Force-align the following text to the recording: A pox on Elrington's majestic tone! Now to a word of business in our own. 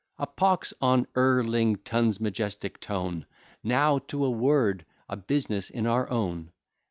A 0.17 0.25
pox 0.25 0.73
on 0.81 1.05
Elrington's 1.15 2.19
majestic 2.19 2.79
tone! 2.79 3.27
Now 3.63 3.99
to 3.99 4.25
a 4.25 4.31
word 4.31 4.83
of 5.07 5.27
business 5.27 5.69
in 5.69 5.85
our 5.85 6.09
own. 6.09 6.51